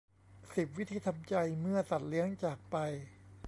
[0.55, 2.75] สิบ วิธีทำใจเมื่อสัตว์เลี้ยงจากไป